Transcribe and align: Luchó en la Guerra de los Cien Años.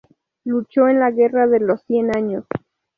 Luchó 0.45 0.87
en 0.87 0.99
la 0.99 1.11
Guerra 1.11 1.45
de 1.45 1.59
los 1.59 1.83
Cien 1.83 2.17
Años. 2.17 2.45